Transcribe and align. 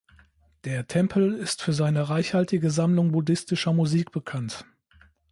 Der 0.63 0.87
Tempel 0.87 1.33
ist 1.35 1.61
für 1.61 1.73
seine 1.73 2.09
reichhaltige 2.09 2.71
Sammlung 2.71 3.11
buddhistischer 3.11 3.71
Musik 3.71 4.11
bekannt. 4.11 4.65